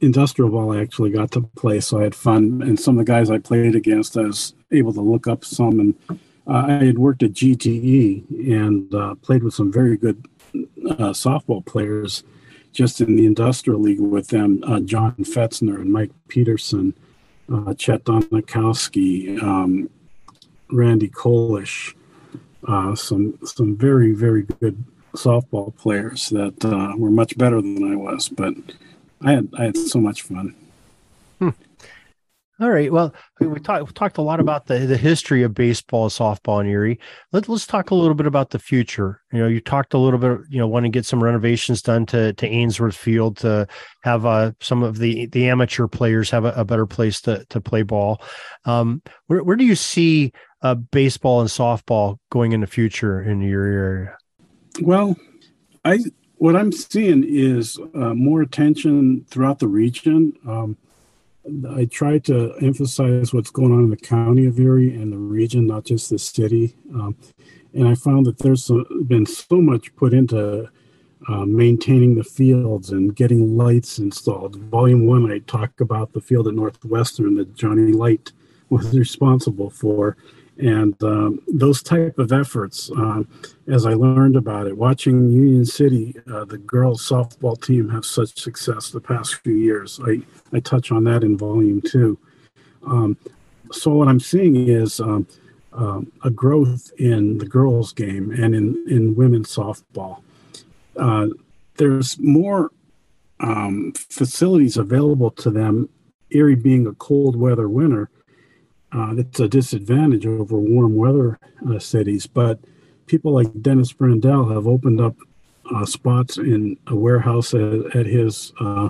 [0.00, 2.62] industrial ball I actually got to play, so I had fun.
[2.62, 5.80] And some of the guys I played against, I was able to look up some.
[5.80, 6.18] And uh,
[6.66, 12.22] I had worked at GTE and uh, played with some very good uh, softball players
[12.76, 14.62] just in the industrial league with them.
[14.62, 16.92] Uh, John Fetzner and Mike Peterson,
[17.50, 19.88] uh, Chet Donikowski, um,
[20.70, 21.94] Randy Kolish,
[22.68, 24.84] uh, some some very very good
[25.14, 28.54] softball players that uh, were much better than I was, but
[29.22, 30.54] I had I had so much fun.
[32.58, 32.90] All right.
[32.90, 36.98] Well, we, talked talked a lot about the, the history of baseball, softball in Erie.
[37.30, 39.20] Let, let's talk a little bit about the future.
[39.30, 42.06] You know, you talked a little bit, you know, want to get some renovations done
[42.06, 43.66] to to Ainsworth Field to
[44.04, 47.60] have uh, some of the the amateur players have a, a better place to to
[47.60, 48.22] play ball.
[48.64, 53.42] Um, where where do you see uh, baseball and softball going in the future in
[53.42, 54.16] your area?
[54.80, 55.14] Well,
[55.84, 55.98] I
[56.36, 60.32] what I'm seeing is uh, more attention throughout the region.
[60.48, 60.78] Um,
[61.70, 65.66] I try to emphasize what's going on in the county of Erie and the region,
[65.66, 66.76] not just the city.
[66.94, 67.16] Um,
[67.72, 68.70] and I found that there's
[69.06, 70.68] been so much put into
[71.28, 74.56] uh, maintaining the fields and getting lights installed.
[74.56, 78.32] Volume one, I talk about the field at Northwestern that Johnny Light
[78.68, 80.16] was responsible for,
[80.58, 82.90] and um, those type of efforts.
[82.92, 83.28] Um,
[83.68, 88.38] as I learned about it, watching Union City, uh, the girls softball team have such
[88.38, 90.00] success the past few years.
[90.04, 90.20] I
[90.52, 92.18] I touch on that in volume two.
[92.86, 93.16] Um,
[93.72, 95.26] so what I'm seeing is um,
[95.72, 100.22] um, a growth in the girls game and in in women's softball.
[100.96, 101.28] Uh,
[101.76, 102.70] there's more
[103.40, 105.88] um, facilities available to them.
[106.30, 108.10] Erie being a cold weather winter,
[108.96, 111.38] uh, it's a disadvantage over warm weather
[111.68, 112.26] uh, cities.
[112.26, 112.58] But
[113.06, 115.16] people like Dennis Brandell have opened up
[115.74, 118.88] uh, spots in a warehouse at, at his uh,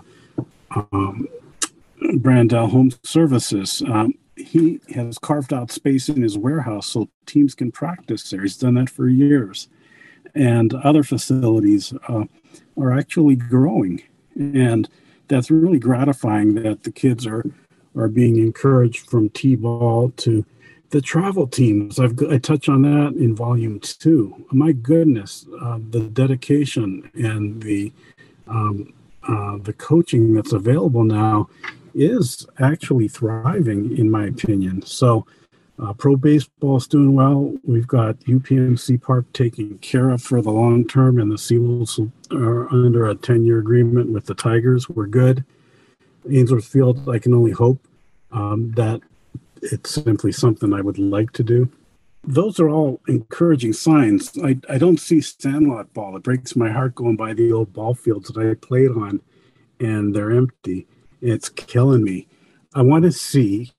[0.70, 1.28] um,
[2.18, 3.82] Brandell Home Services.
[3.86, 8.42] Um, he has carved out space in his warehouse so teams can practice there.
[8.42, 9.68] He's done that for years.
[10.34, 12.24] And other facilities uh,
[12.78, 14.02] are actually growing.
[14.36, 14.88] And
[15.28, 17.44] that's really gratifying that the kids are
[17.96, 20.44] are being encouraged from t-ball to
[20.90, 21.98] the travel teams.
[21.98, 24.46] I've I touch on that in volume two.
[24.52, 27.92] My goodness, uh, the dedication and the
[28.46, 28.92] um,
[29.28, 31.48] uh, the coaching that's available now
[31.94, 34.82] is actually thriving, in my opinion.
[34.82, 35.26] So,
[35.78, 37.54] uh, pro baseball is doing well.
[37.64, 42.72] We've got UPMC Park taken care of for the long term, and the Seawolves are
[42.72, 44.88] under a 10 year agreement with the Tigers.
[44.88, 45.44] We're good.
[46.30, 47.86] Ainsworth Field, I can only hope
[48.32, 49.00] um, that
[49.62, 51.70] it's simply something I would like to do.
[52.24, 54.36] Those are all encouraging signs.
[54.42, 56.16] I, I don't see Sandlot ball.
[56.16, 59.20] It breaks my heart going by the old ball fields that I played on,
[59.78, 60.86] and they're empty.
[61.20, 62.26] It's killing me.
[62.74, 63.72] I want to see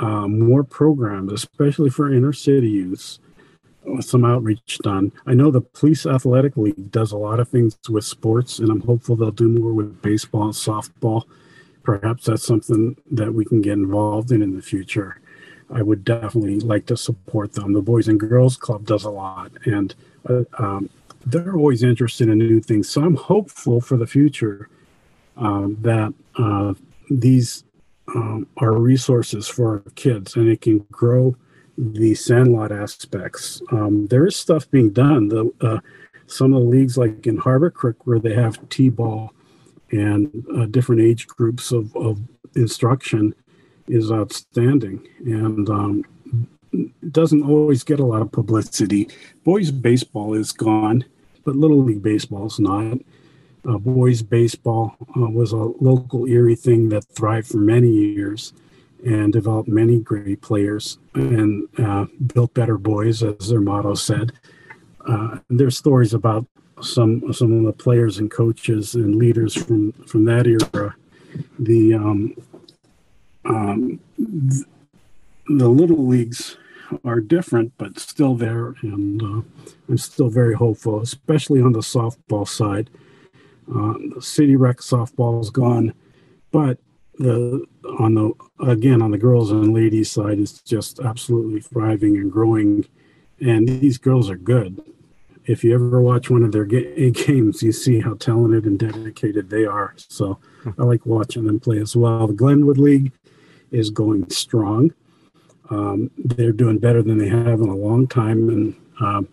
[0.00, 3.18] um, more programs, especially for inner city youth,
[4.00, 5.12] some outreach done.
[5.26, 8.80] I know the Police Athletic League does a lot of things with sports, and I'm
[8.80, 11.24] hopeful they'll do more with baseball and softball.
[11.82, 15.20] Perhaps that's something that we can get involved in in the future.
[15.70, 17.72] I would definitely like to support them.
[17.72, 19.94] The Boys and Girls Club does a lot, and
[20.28, 20.90] uh, um,
[21.24, 22.88] they're always interested in new things.
[22.88, 24.68] So I'm hopeful for the future
[25.36, 26.74] um, that uh,
[27.10, 27.64] these
[28.14, 31.36] um, are resources for our kids, and it can grow
[31.78, 33.62] the sandlot aspects.
[33.70, 35.28] Um, there is stuff being done.
[35.28, 35.78] The uh,
[36.26, 39.32] some of the leagues, like in Harbor Creek, where they have t-ball
[39.92, 42.18] and uh, different age groups of, of
[42.56, 43.34] instruction
[43.88, 46.04] is outstanding and um,
[47.10, 49.08] doesn't always get a lot of publicity.
[49.44, 51.04] Boys baseball is gone,
[51.44, 52.98] but Little League baseball is not.
[53.68, 58.52] Uh, boys baseball uh, was a local Erie thing that thrived for many years
[59.04, 64.32] and developed many great players and uh, built better boys, as their motto said.
[65.06, 66.46] Uh, there's stories about
[66.80, 70.94] some some of the players and coaches and leaders from from that era.
[71.58, 72.36] The um,
[73.44, 74.64] um, th-
[75.48, 76.56] the little leagues
[77.04, 79.42] are different, but still there, and uh,
[79.88, 82.90] I'm still very hopeful, especially on the softball side.
[83.74, 85.94] Uh, city rec softball is gone,
[86.50, 86.78] but
[87.18, 87.64] the
[87.98, 88.32] on the
[88.66, 92.84] again on the girls and ladies side is just absolutely thriving and growing,
[93.40, 94.82] and these girls are good.
[95.46, 99.50] If you ever watch one of their ga- games, you see how talented and dedicated
[99.50, 99.94] they are.
[99.96, 100.38] So
[100.78, 102.26] I like watching them play as well.
[102.26, 103.12] The Glenwood League
[103.70, 104.92] is going strong.
[105.70, 109.28] Um, they're doing better than they have in a long time, and um,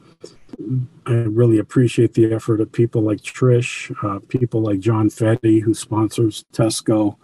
[1.06, 5.74] I really appreciate the effort of people like Trish, uh, people like John Fetty, who
[5.74, 7.18] sponsors Tesco,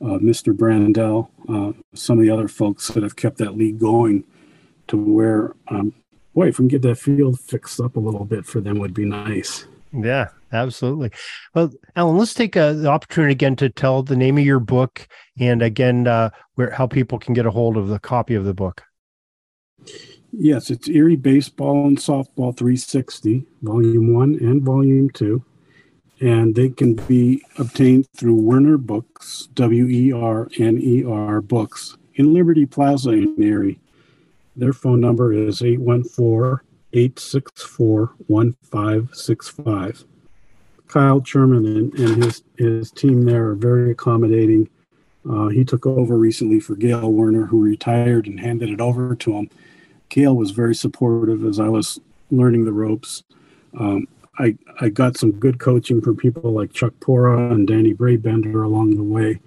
[0.00, 0.54] uh, Mr.
[0.54, 4.24] Brandell, uh, some of the other folks that have kept that league going
[4.88, 5.92] to where, um,
[6.36, 8.94] boy, if we can get that field fixed up a little bit for them, would
[8.94, 9.66] be nice.
[9.92, 11.10] Yeah, absolutely.
[11.54, 15.08] Well, Alan, let's take uh, the opportunity again to tell the name of your book
[15.40, 18.52] and again uh, where how people can get a hold of the copy of the
[18.52, 18.84] book.
[20.30, 25.42] Yes, it's Erie Baseball and Softball 360, Volume 1 and Volume 2.
[26.20, 31.96] And they can be obtained through Werner Books, W E R N E R Books,
[32.14, 33.78] in Liberty Plaza in Erie.
[34.56, 40.04] Their phone number is 814 864 1565.
[40.88, 44.68] Kyle Sherman and, and, his, his team there are very accommodating.
[45.28, 49.32] Uh, he took over recently for Gail Werner, who retired and handed it over to
[49.32, 49.50] him.
[50.08, 52.00] Gail was very supportive as I was
[52.30, 53.24] learning the ropes.
[53.78, 54.06] Um,
[54.38, 58.96] I, I got some good coaching from people like Chuck Pora and Danny Braybender along
[58.96, 59.40] the way.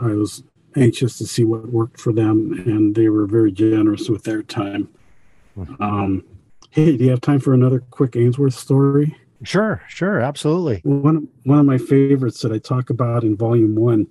[0.00, 0.42] I was
[0.82, 4.88] anxious to see what worked for them, and they were very generous with their time.
[5.80, 6.24] Um,
[6.70, 9.16] hey, do you have time for another quick Ainsworth story?
[9.42, 10.80] Sure, sure, absolutely.
[10.84, 14.08] One one of my favorites that I talk about in Volume One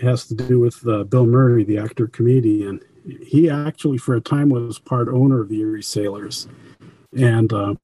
[0.00, 2.80] has to do with uh, Bill Murray, the actor comedian.
[3.26, 6.48] He actually, for a time, was part owner of the Erie Sailors,
[7.16, 7.74] and uh,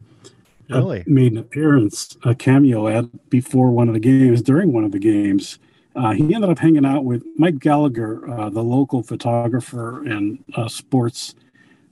[0.70, 4.92] really made an appearance, a cameo ad before one of the games, during one of
[4.92, 5.58] the games.
[5.94, 10.68] Uh, he ended up hanging out with Mike Gallagher, uh, the local photographer and uh,
[10.68, 11.34] sports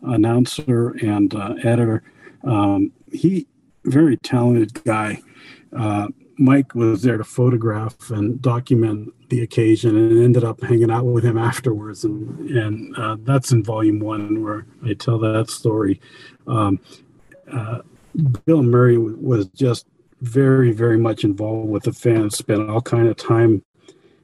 [0.02, 2.02] announcer and uh, editor.
[2.44, 3.46] Um, he
[3.84, 5.20] very talented guy.
[5.76, 11.04] Uh, Mike was there to photograph and document the occasion, and ended up hanging out
[11.04, 16.00] with him afterwards, and and uh, that's in volume one where I tell that story.
[16.46, 16.78] Um,
[18.46, 19.86] Bill Murray was just
[20.20, 22.36] very, very much involved with the fans.
[22.36, 23.62] Spent all kind of time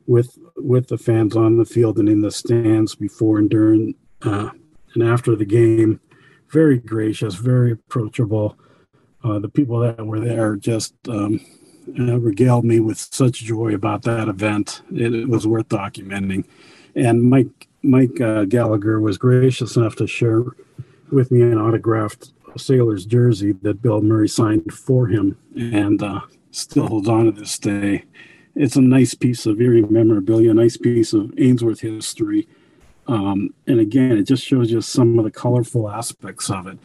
[0.06, 4.50] with with the fans on the field and in the stands before and during uh,
[4.94, 6.00] and after the game.
[6.50, 8.56] Very gracious, very approachable.
[9.22, 11.40] Uh, the people that were there just um,
[11.86, 14.82] regaled me with such joy about that event.
[14.92, 16.44] It, it was worth documenting.
[16.94, 20.42] And Mike Mike uh, Gallagher was gracious enough to share
[21.10, 26.20] with me an autographed Sailors jersey that Bill Murray signed for him, and uh,
[26.52, 28.04] still holds on to this day.
[28.54, 32.46] It's a nice piece of Erie memorabilia, a nice piece of Ainsworth history.
[33.06, 36.78] Um, and again, it just shows you some of the colorful aspects of it.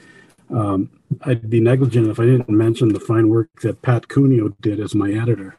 [0.49, 0.89] Um,
[1.21, 4.95] I'd be negligent if I didn't mention the fine work that Pat Cuneo did as
[4.95, 5.57] my editor.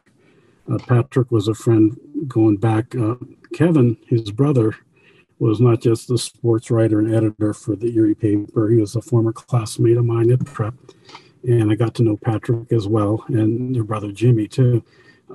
[0.71, 1.97] Uh, Patrick was a friend
[2.27, 2.93] going back.
[2.95, 3.15] Uh,
[3.53, 4.75] Kevin, his brother,
[5.39, 8.69] was not just a sports writer and editor for the Erie paper.
[8.69, 10.75] He was a former classmate of mine at prep,
[11.43, 14.83] and I got to know Patrick as well, and your brother Jimmy too.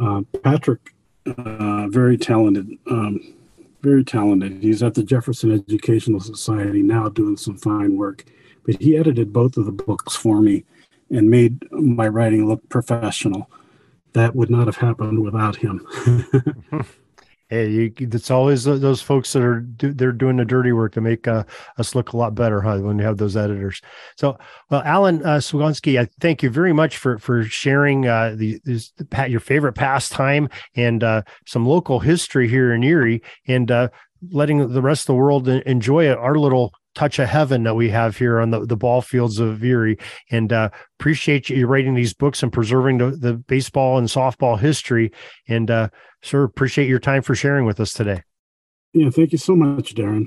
[0.00, 0.94] Uh, Patrick,
[1.26, 3.34] uh, very talented, um,
[3.82, 4.62] very talented.
[4.62, 8.24] He's at the Jefferson Educational Society now, doing some fine work.
[8.64, 10.64] But he edited both of the books for me,
[11.10, 13.50] and made my writing look professional.
[14.12, 15.86] That would not have happened without him.
[17.48, 21.00] Hey, you, it's always those folks that are do, they're doing the dirty work to
[21.00, 21.44] make uh,
[21.78, 22.78] us look a lot better, huh?
[22.78, 23.80] When you have those editors.
[24.16, 24.36] So,
[24.68, 28.92] well, Alan uh, Swigonski, I thank you very much for for sharing uh, the this,
[29.28, 33.88] your favorite pastime and uh, some local history here in Erie, and uh,
[34.30, 38.16] letting the rest of the world enjoy our little touch of heaven that we have
[38.16, 39.98] here on the, the ball fields of Erie.
[40.30, 45.12] And uh, appreciate you writing these books and preserving the, the baseball and softball history.
[45.46, 45.90] And uh,
[46.22, 48.22] sir, appreciate your time for sharing with us today.
[48.92, 50.26] Yeah, thank you so much, Darren.